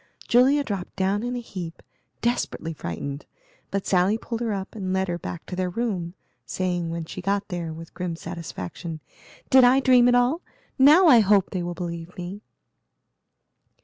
[0.27, 1.83] Julia dropped down in a heap,
[2.23, 3.27] desperately frightened,
[3.69, 7.21] but Sally pulled her up and led her back to their room, saying, when she
[7.21, 8.99] got there, with grim satisfaction,
[9.51, 10.41] "Did I dream it all?
[10.79, 12.41] Now I hope they will believe me."